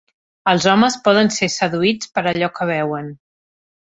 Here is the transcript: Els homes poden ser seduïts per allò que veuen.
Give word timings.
Els 0.51 0.63
homes 0.71 0.95
poden 1.07 1.29
ser 1.35 1.49
seduïts 1.57 2.11
per 2.17 2.25
allò 2.31 2.51
que 2.57 2.69
veuen. 2.73 3.15